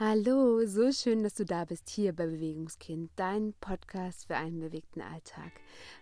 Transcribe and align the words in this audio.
Hallo, 0.00 0.64
so 0.64 0.92
schön, 0.92 1.24
dass 1.24 1.34
du 1.34 1.44
da 1.44 1.64
bist 1.64 1.88
hier 1.88 2.12
bei 2.12 2.24
Bewegungskind, 2.24 3.10
dein 3.16 3.52
Podcast 3.60 4.28
für 4.28 4.36
einen 4.36 4.60
bewegten 4.60 5.00
Alltag. 5.00 5.50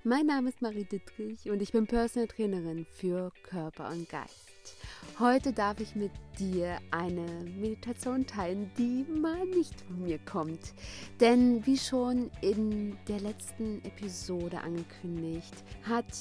Mein 0.05 0.27
Name 0.27 0.51
ist 0.51 0.61
Marie 0.61 0.85
Dittrich 0.85 1.49
und 1.49 1.63
ich 1.63 1.73
bin 1.73 1.87
Personal 1.87 2.29
Trainerin 2.29 2.85
für 2.85 3.33
Körper 3.45 3.89
und 3.89 4.07
Geist. 4.07 4.77
Heute 5.19 5.55
darf 5.55 5.81
ich 5.81 5.95
mit 5.95 6.11
dir 6.39 6.79
eine 6.91 7.25
Meditation 7.59 8.27
teilen, 8.27 8.71
die 8.77 9.07
mal 9.11 9.47
nicht 9.47 9.81
von 9.81 10.03
mir 10.03 10.19
kommt. 10.19 10.75
Denn 11.21 11.65
wie 11.65 11.79
schon 11.79 12.31
in 12.43 12.99
der 13.09 13.21
letzten 13.21 13.83
Episode 13.83 14.61
angekündigt, 14.61 15.55
hat 15.85 16.13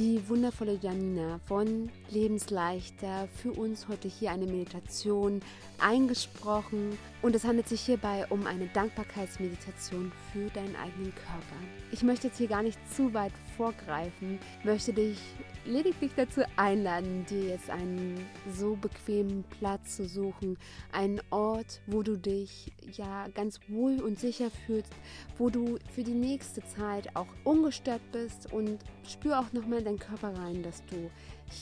die 0.00 0.26
wundervolle 0.30 0.78
Janina 0.80 1.38
von 1.46 1.90
Lebensleichter 2.08 3.28
für 3.36 3.52
uns 3.52 3.86
heute 3.86 4.08
hier 4.08 4.30
eine 4.30 4.46
Meditation 4.46 5.42
eingesprochen. 5.78 6.96
Und 7.20 7.34
es 7.34 7.44
handelt 7.44 7.68
sich 7.68 7.82
hierbei 7.82 8.24
um 8.30 8.46
eine 8.46 8.66
Dankbarkeitsmeditation 8.68 10.10
für 10.32 10.48
deinen 10.54 10.74
eigenen 10.76 11.14
Körper. 11.14 11.56
Ich 11.92 12.02
möchte 12.02 12.28
jetzt 12.28 12.38
hier 12.38 12.48
gar 12.48 12.62
nicht 12.62 12.78
zu 12.96 13.12
weit 13.12 13.32
vorgreifen, 13.60 14.38
möchte 14.64 14.94
dich 14.94 15.18
lediglich 15.66 16.12
dazu 16.16 16.40
einladen, 16.56 17.26
dir 17.28 17.50
jetzt 17.50 17.68
einen 17.68 18.26
so 18.50 18.74
bequemen 18.74 19.44
Platz 19.58 19.96
zu 19.96 20.08
suchen, 20.08 20.56
einen 20.92 21.20
Ort, 21.28 21.82
wo 21.86 22.02
du 22.02 22.16
dich 22.16 22.72
ja 22.96 23.28
ganz 23.34 23.60
wohl 23.68 24.00
und 24.00 24.18
sicher 24.18 24.50
fühlst, 24.64 24.90
wo 25.36 25.50
du 25.50 25.76
für 25.94 26.02
die 26.02 26.14
nächste 26.14 26.64
Zeit 26.64 27.14
auch 27.14 27.26
ungestört 27.44 28.00
bist. 28.12 28.50
Und 28.50 28.78
spür 29.06 29.38
auch 29.38 29.52
nochmal 29.52 29.80
in 29.80 29.84
deinen 29.84 29.98
Körper 29.98 30.34
rein, 30.34 30.62
dass 30.62 30.82
du 30.86 31.10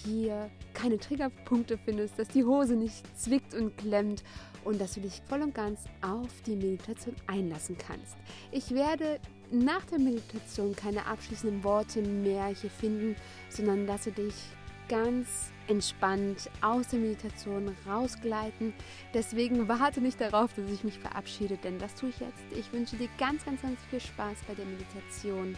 hier 0.05 0.51
keine 0.75 0.99
Triggerpunkte 0.99 1.79
findest, 1.85 2.17
dass 2.17 2.29
die 2.29 2.45
Hose 2.45 2.77
nicht 2.77 3.05
zwickt 3.19 3.55
und 3.55 3.77
klemmt 3.77 4.23
und 4.65 4.81
dass 4.81 4.95
du 4.95 5.01
dich 5.01 5.21
voll 5.29 5.43
und 5.43 5.55
ganz 5.55 5.81
auf 6.03 6.31
die 6.47 6.55
Meditation 6.55 7.17
einlassen 7.27 7.77
kannst. 7.77 8.17
Ich 8.53 8.71
werde 8.71 9.19
nach 9.51 9.85
der 9.87 9.99
Meditation 9.99 10.75
keine 10.75 11.07
abschließenden 11.07 11.65
Worte 11.65 12.03
mehr 12.03 12.47
hier 12.47 12.71
finden, 12.71 13.17
sondern 13.49 13.87
lasse 13.87 14.13
dich 14.13 14.35
ganz 14.89 15.51
entspannt 15.69 16.51
aus 16.63 16.89
der 16.89 16.99
Meditation 16.99 17.77
rausgleiten. 17.87 18.73
Deswegen 19.13 19.69
warte 19.69 20.01
nicht 20.01 20.21
darauf, 20.21 20.53
dass 20.55 20.71
ich 20.71 20.83
mich 20.83 20.99
verabschiede, 20.99 21.59
denn 21.59 21.79
das 21.79 21.95
tue 21.95 22.09
ich 22.09 22.21
jetzt. 22.21 22.43
Ich 22.57 22.73
wünsche 22.73 22.97
dir 22.97 23.09
ganz, 23.19 23.45
ganz, 23.45 23.61
ganz 23.63 23.79
viel 23.91 24.01
Spaß 24.01 24.39
bei 24.47 24.55
der 24.55 24.65
Meditation 24.65 25.57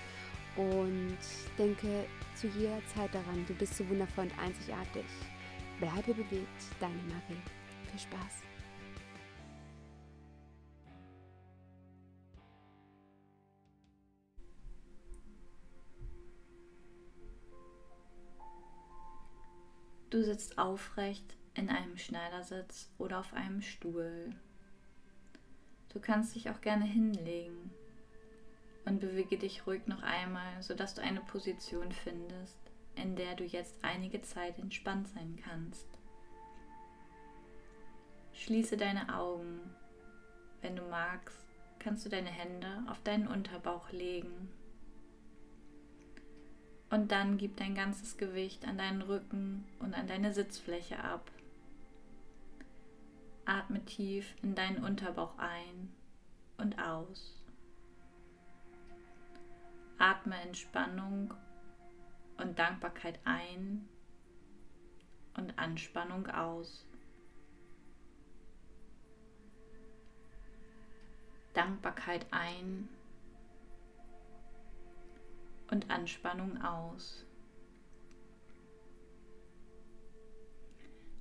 und 0.57 1.19
denke 1.59 2.05
zu 2.35 2.49
jeder 2.49 2.81
Zeit 2.95 3.15
daran, 3.15 3.45
du 3.47 3.55
bist 3.55 3.77
so 3.77 3.89
wundervoll 3.89 4.25
und 4.25 4.39
einzigartig. 4.39 5.05
Bleibe 5.79 6.13
bewegt, 6.13 6.63
deine 6.81 6.95
Marie. 6.95 7.41
Viel 7.91 8.01
Spaß. 8.01 8.50
Du 20.11 20.25
sitzt 20.25 20.59
aufrecht 20.59 21.37
in 21.55 21.69
einem 21.69 21.97
Schneidersitz 21.97 22.91
oder 22.99 23.21
auf 23.21 23.33
einem 23.33 23.63
Stuhl. 23.63 24.35
Du 25.93 26.01
kannst 26.01 26.35
dich 26.35 26.51
auch 26.51 26.61
gerne 26.61 26.85
hinlegen 26.85 27.71
und 28.87 28.99
bewege 28.99 29.39
dich 29.39 29.69
ruhig 29.69 29.87
noch 29.87 30.03
einmal, 30.03 30.61
sodass 30.65 30.95
du 30.95 31.03
eine 31.03 31.21
Position 31.21 31.93
findest, 31.93 32.59
in 32.97 33.15
der 33.15 33.37
du 33.37 33.45
jetzt 33.45 33.77
einige 33.83 34.21
Zeit 34.23 34.59
entspannt 34.59 35.07
sein 35.09 35.39
kannst. 35.45 35.87
Schließe 38.33 38.77
deine 38.77 39.15
Augen. 39.15 39.61
Wenn 40.61 40.75
du 40.75 40.83
magst, 40.83 41.47
kannst 41.79 42.05
du 42.05 42.09
deine 42.09 42.31
Hände 42.31 42.83
auf 42.89 43.01
deinen 43.05 43.29
Unterbauch 43.29 43.93
legen 43.93 44.51
und 46.91 47.13
dann 47.13 47.39
gib 47.39 47.57
dein 47.57 47.75
ganzes 47.75 48.17
Gewicht 48.17 48.67
an 48.67 48.79
deinen 48.79 49.03
Rücken 49.03 49.65
und 49.79 49.95
an 49.95 50.07
deine 50.07 50.33
Sitzfläche 50.33 51.03
ab. 51.03 51.31
Atme 53.45 53.85
tief 53.85 54.35
in 54.43 54.55
deinen 54.55 54.85
Unterbauch 54.85 55.39
ein 55.39 55.93
und 56.59 56.79
aus. 56.81 57.37
Atme 59.99 60.41
Entspannung 60.41 61.35
und 62.39 62.59
Dankbarkeit 62.59 63.21
ein 63.25 63.89
und 65.37 65.59
Anspannung 65.59 66.27
aus. 66.29 66.85
Dankbarkeit 71.55 72.27
ein 72.31 72.89
und 75.71 75.91
Anspannung 75.91 76.63
aus. 76.63 77.25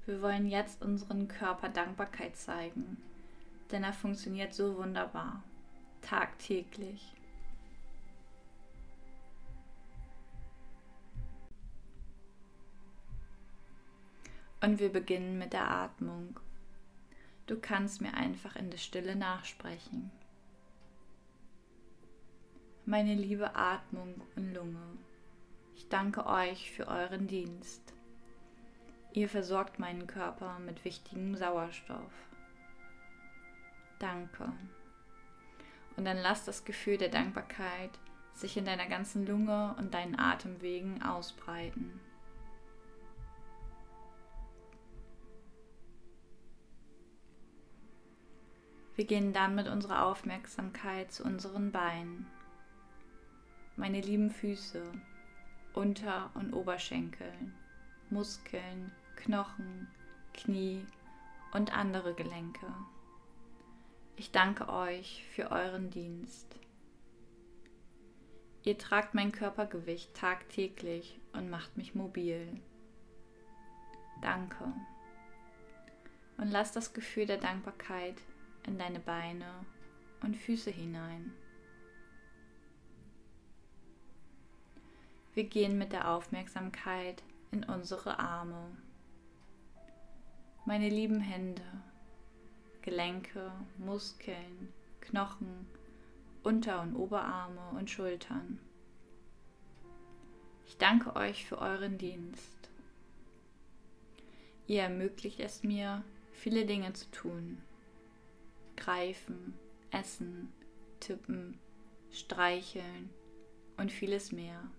Wir 0.05 0.21
wollen 0.21 0.47
jetzt 0.47 0.81
unseren 0.81 1.27
Körper 1.27 1.69
Dankbarkeit 1.69 2.35
zeigen, 2.35 2.97
denn 3.71 3.83
er 3.83 3.93
funktioniert 3.93 4.53
so 4.53 4.77
wunderbar, 4.77 5.43
tagtäglich. 6.01 7.13
Und 14.61 14.79
wir 14.79 14.91
beginnen 14.91 15.37
mit 15.37 15.53
der 15.53 15.69
Atmung. 15.69 16.39
Du 17.45 17.57
kannst 17.59 18.01
mir 18.01 18.13
einfach 18.13 18.55
in 18.55 18.71
der 18.71 18.77
Stille 18.77 19.15
nachsprechen 19.15 20.11
meine 22.89 23.13
liebe 23.13 23.55
Atmung 23.55 24.19
und 24.35 24.51
Lunge. 24.51 24.97
Ich 25.75 25.87
danke 25.89 26.25
euch 26.25 26.71
für 26.71 26.87
euren 26.87 27.27
Dienst. 27.27 27.93
Ihr 29.13 29.29
versorgt 29.29 29.77
meinen 29.77 30.07
Körper 30.07 30.57
mit 30.57 30.83
wichtigem 30.83 31.35
Sauerstoff. 31.35 32.11
Danke. 33.99 34.51
Und 35.97 36.05
dann 36.05 36.17
lass 36.17 36.45
das 36.45 36.65
Gefühl 36.65 36.97
der 36.97 37.09
Dankbarkeit 37.09 37.91
sich 38.33 38.57
in 38.57 38.65
deiner 38.65 38.87
ganzen 38.87 39.27
Lunge 39.27 39.75
und 39.77 39.93
deinen 39.93 40.17
Atemwegen 40.17 41.03
ausbreiten. 41.03 41.99
Wir 48.95 49.05
gehen 49.05 49.31
dann 49.31 49.53
mit 49.53 49.67
unserer 49.67 50.07
Aufmerksamkeit 50.07 51.11
zu 51.11 51.23
unseren 51.23 51.71
Beinen 51.71 52.25
meine 53.79 54.01
lieben 54.01 54.29
Füße, 54.29 54.83
Unter- 55.73 56.31
und 56.33 56.53
Oberschenkeln, 56.53 57.55
Muskeln, 58.09 58.91
Knochen, 59.15 59.87
Knie 60.33 60.85
und 61.53 61.75
andere 61.75 62.13
Gelenke. 62.13 62.67
Ich 64.17 64.31
danke 64.31 64.67
euch 64.67 65.23
für 65.33 65.51
euren 65.51 65.89
Dienst. 65.91 66.59
Ihr 68.65 68.77
tragt 68.77 69.13
mein 69.13 69.31
Körpergewicht 69.31 70.13
tagtäglich 70.13 71.17
und 71.31 71.49
macht 71.49 71.77
mich 71.77 71.95
mobil. 71.95 72.59
Danke. 74.21 74.73
Und 76.35 76.51
lass 76.51 76.73
das 76.73 76.93
Gefühl 76.93 77.27
der 77.27 77.37
Dankbarkeit 77.37 78.15
in 78.67 78.77
deine 78.77 78.99
Beine 78.99 79.65
und 80.21 80.35
Füße 80.35 80.69
hinein. 80.69 81.31
Wir 85.39 85.47
gehen 85.47 85.77
mit 85.77 85.93
der 85.93 86.11
Aufmerksamkeit 86.11 87.23
in 87.53 87.63
unsere 87.63 88.19
Arme. 88.19 88.75
Meine 90.65 90.89
lieben 90.89 91.21
Hände, 91.21 91.63
Gelenke, 92.81 93.49
Muskeln, 93.77 94.73
Knochen, 94.99 95.65
Unter- 96.43 96.81
und 96.81 96.93
Oberarme 96.93 97.69
und 97.77 97.89
Schultern. 97.89 98.59
Ich 100.67 100.75
danke 100.75 101.15
euch 101.15 101.45
für 101.45 101.59
euren 101.59 101.97
Dienst. 101.97 102.69
Ihr 104.67 104.81
ermöglicht 104.81 105.39
es 105.39 105.63
mir, 105.63 106.03
viele 106.33 106.65
Dinge 106.65 106.91
zu 106.91 107.09
tun. 107.11 107.59
Greifen, 108.75 109.53
essen, 109.89 110.51
tippen, 110.99 111.57
streicheln 112.11 113.09
und 113.77 113.89
vieles 113.89 114.33
mehr. 114.33 114.69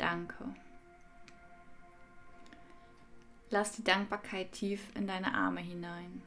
Danke. 0.00 0.54
Lass 3.50 3.72
die 3.72 3.84
Dankbarkeit 3.84 4.52
tief 4.52 4.80
in 4.94 5.06
deine 5.06 5.34
Arme 5.34 5.60
hinein. 5.60 6.22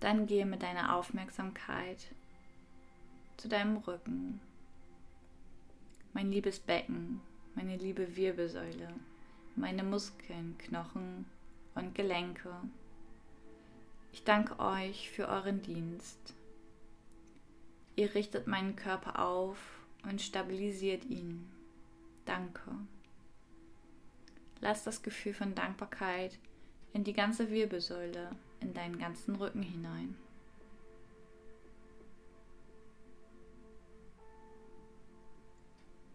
Dann 0.00 0.26
gehe 0.26 0.46
mit 0.46 0.62
deiner 0.62 0.96
Aufmerksamkeit 0.96 2.14
zu 3.36 3.48
deinem 3.48 3.76
Rücken, 3.76 4.40
mein 6.14 6.32
liebes 6.32 6.58
Becken, 6.58 7.20
meine 7.54 7.76
liebe 7.76 8.16
Wirbelsäule. 8.16 8.88
meine 9.56 9.82
Muskeln, 9.82 10.56
Knochen 10.58 11.26
und 11.74 11.94
Gelenke. 11.94 12.54
Ich 14.12 14.24
danke 14.24 14.58
euch 14.60 15.10
für 15.10 15.28
euren 15.28 15.60
Dienst. 15.62 16.37
Ihr 17.98 18.14
richtet 18.14 18.46
meinen 18.46 18.76
Körper 18.76 19.18
auf 19.18 19.58
und 20.04 20.22
stabilisiert 20.22 21.04
ihn. 21.06 21.50
Danke. 22.26 22.70
Lass 24.60 24.84
das 24.84 25.02
Gefühl 25.02 25.34
von 25.34 25.56
Dankbarkeit 25.56 26.38
in 26.92 27.02
die 27.02 27.12
ganze 27.12 27.50
Wirbelsäule, 27.50 28.30
in 28.60 28.72
deinen 28.72 29.00
ganzen 29.00 29.34
Rücken 29.34 29.62
hinein. 29.62 30.16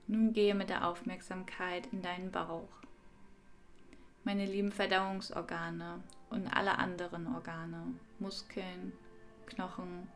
Nun 0.07 0.31
gehe 0.31 0.55
mit 0.55 0.69
der 0.69 0.87
Aufmerksamkeit 0.87 1.87
in 1.91 2.01
deinen 2.01 2.31
Bauch. 2.31 2.69
Meine 4.23 4.45
lieben 4.45 4.71
Verdauungsorgane 4.71 6.01
und 6.29 6.47
alle 6.47 6.77
anderen 6.77 7.27
Organe, 7.35 7.93
Muskeln, 8.19 8.93
Knochen 9.47 10.07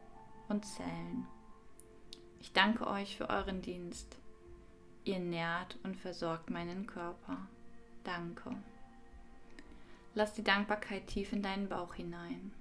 und 0.48 0.66
Zellen. 0.66 1.28
Ich 2.48 2.54
danke 2.54 2.88
euch 2.88 3.18
für 3.18 3.30
euren 3.30 3.62
Dienst. 3.62 4.18
Ihr 5.04 5.20
nährt 5.20 5.78
und 5.84 5.98
versorgt 5.98 6.50
meinen 6.50 6.88
Körper. 6.88 7.46
Danke. 8.06 8.56
Lass 10.16 10.34
die 10.34 10.46
Dankbarkeit 10.46 11.08
tief 11.08 11.34
in 11.34 11.42
deinen 11.42 11.68
Bauch 11.68 11.94
hinein. 11.96 12.54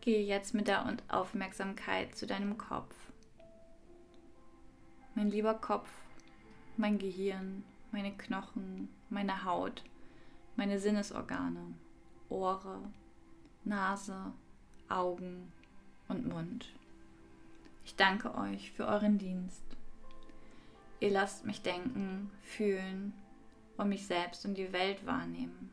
Gehe 0.00 0.22
jetzt 0.24 0.54
mit 0.54 0.68
der 0.68 0.96
Aufmerksamkeit 1.08 2.14
zu 2.14 2.28
deinem 2.28 2.56
Kopf. 2.56 2.94
Mein 5.16 5.28
lieber 5.28 5.54
Kopf, 5.54 5.90
mein 6.76 6.98
Gehirn, 6.98 7.64
meine 7.90 8.16
Knochen, 8.16 8.88
meine 9.10 9.44
Haut, 9.44 9.82
meine 10.54 10.78
Sinnesorgane, 10.78 11.74
Ohre, 12.28 12.80
Nase, 13.64 14.32
Augen 14.88 15.52
und 16.08 16.26
Mund. 16.28 16.72
Ich 17.84 17.96
danke 17.96 18.34
euch 18.34 18.72
für 18.72 18.86
euren 18.86 19.18
Dienst. 19.18 19.64
Ihr 21.00 21.10
lasst 21.10 21.44
mich 21.44 21.62
denken, 21.62 22.30
fühlen 22.42 23.12
und 23.76 23.88
mich 23.88 24.06
selbst 24.06 24.44
und 24.44 24.54
die 24.54 24.72
Welt 24.72 25.04
wahrnehmen. 25.06 25.70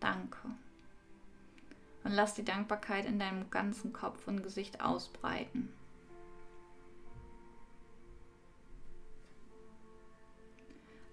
Danke 0.00 0.38
und 2.06 2.12
lass 2.12 2.34
die 2.34 2.44
Dankbarkeit 2.44 3.04
in 3.04 3.18
deinem 3.18 3.50
ganzen 3.50 3.92
Kopf 3.92 4.28
und 4.28 4.44
Gesicht 4.44 4.80
ausbreiten. 4.80 5.72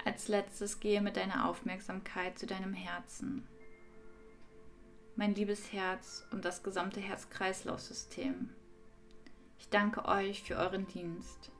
Als 0.05 0.27
letztes 0.27 0.79
gehe 0.79 1.01
mit 1.01 1.17
deiner 1.17 1.49
Aufmerksamkeit 1.49 2.37
zu 2.37 2.45
deinem 2.45 2.73
Herzen. 2.75 3.47
Mein 5.15 5.35
liebes 5.35 5.71
Herz 5.71 6.25
und 6.31 6.43
das 6.43 6.63
gesamte 6.63 6.99
Herz-Kreislauf-System. 6.99 8.49
Ich 9.59 9.69
danke 9.69 10.05
euch 10.05 10.43
für 10.43 10.55
euren 10.55 10.87
Dienst. 10.87 11.51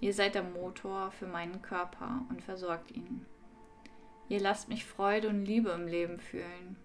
Ihr 0.00 0.14
seid 0.14 0.34
der 0.34 0.44
Motor 0.44 1.10
für 1.10 1.26
meinen 1.26 1.62
Körper 1.62 2.24
und 2.28 2.42
versorgt 2.42 2.90
ihn. 2.92 3.26
Ihr 4.28 4.40
lasst 4.40 4.68
mich 4.68 4.84
Freude 4.84 5.28
und 5.28 5.44
Liebe 5.44 5.70
im 5.70 5.86
Leben 5.86 6.20
fühlen. 6.20 6.76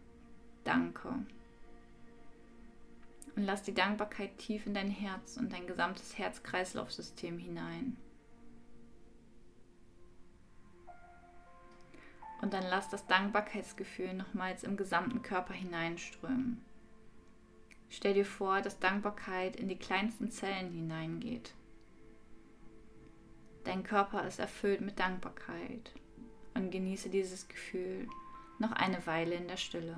Danke 0.64 1.14
und 3.38 3.44
lass 3.44 3.62
die 3.62 3.74
Dankbarkeit 3.74 4.36
tief 4.40 4.66
in 4.66 4.74
dein 4.74 4.90
Herz 4.90 5.38
und 5.38 5.54
dein 5.54 5.68
gesamtes 5.68 6.18
Herz-Kreislauf-System 6.18 7.38
hinein. 7.38 7.96
Und 12.48 12.54
dann 12.54 12.64
lass 12.70 12.88
das 12.88 13.06
Dankbarkeitsgefühl 13.08 14.14
nochmals 14.14 14.64
im 14.64 14.78
gesamten 14.78 15.22
Körper 15.22 15.54
hineinströmen. 15.54 16.64
Stell 17.90 18.14
dir 18.14 18.24
vor, 18.24 18.62
dass 18.62 18.80
Dankbarkeit 18.80 19.58
in 19.58 19.68
die 19.68 19.76
kleinsten 19.76 20.32
Zellen 20.32 20.72
hineingeht. 20.72 21.54
Dein 23.66 23.84
Körper 23.84 24.26
ist 24.26 24.40
erfüllt 24.40 24.80
mit 24.80 24.98
Dankbarkeit 24.98 25.92
und 26.54 26.72
genieße 26.72 27.10
dieses 27.10 27.50
Gefühl 27.50 28.08
noch 28.60 28.72
eine 28.72 29.06
Weile 29.06 29.36
in 29.36 29.50
der 29.50 29.58
Stille. 29.58 29.98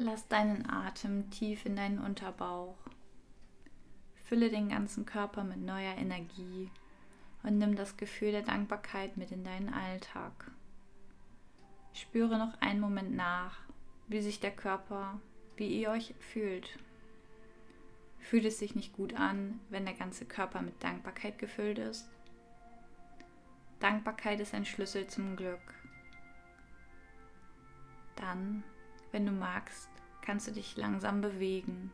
Lass 0.00 0.28
deinen 0.28 0.70
Atem 0.70 1.28
tief 1.30 1.66
in 1.66 1.74
deinen 1.74 1.98
Unterbauch. 1.98 2.76
Fülle 4.14 4.48
den 4.48 4.68
ganzen 4.68 5.04
Körper 5.04 5.42
mit 5.42 5.58
neuer 5.58 5.96
Energie 5.96 6.70
und 7.42 7.58
nimm 7.58 7.74
das 7.74 7.96
Gefühl 7.96 8.30
der 8.30 8.42
Dankbarkeit 8.42 9.16
mit 9.16 9.32
in 9.32 9.42
deinen 9.42 9.74
Alltag. 9.74 10.52
Spüre 11.94 12.38
noch 12.38 12.60
einen 12.60 12.78
Moment 12.78 13.16
nach, 13.16 13.58
wie 14.06 14.20
sich 14.20 14.38
der 14.38 14.52
Körper, 14.52 15.20
wie 15.56 15.66
ihr 15.66 15.90
euch 15.90 16.14
fühlt. 16.20 16.78
Fühlt 18.20 18.44
es 18.44 18.60
sich 18.60 18.76
nicht 18.76 18.92
gut 18.92 19.14
an, 19.14 19.58
wenn 19.68 19.84
der 19.84 19.94
ganze 19.94 20.26
Körper 20.26 20.62
mit 20.62 20.80
Dankbarkeit 20.80 21.40
gefüllt 21.40 21.80
ist? 21.80 22.08
Dankbarkeit 23.80 24.38
ist 24.38 24.54
ein 24.54 24.64
Schlüssel 24.64 25.08
zum 25.08 25.34
Glück. 25.34 25.74
Dann 28.14 28.62
wenn 29.12 29.26
du 29.26 29.32
magst, 29.32 29.88
kannst 30.22 30.46
du 30.46 30.52
dich 30.52 30.76
langsam 30.76 31.20
bewegen, 31.20 31.90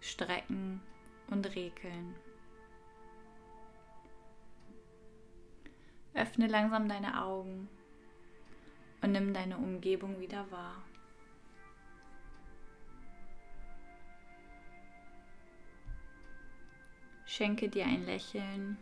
strecken 0.00 0.80
und 1.28 1.54
rekeln. 1.54 2.14
Öffne 6.14 6.46
langsam 6.46 6.88
deine 6.88 7.22
Augen 7.22 7.68
und 9.02 9.12
nimm 9.12 9.34
deine 9.34 9.58
Umgebung 9.58 10.20
wieder 10.20 10.50
wahr. 10.50 10.82
Schenke 17.26 17.68
dir 17.68 17.84
ein 17.84 18.06
Lächeln 18.06 18.76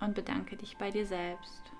und 0.00 0.14
bedanke 0.14 0.56
dich 0.56 0.76
bei 0.76 0.90
dir 0.90 1.06
selbst. 1.06 1.72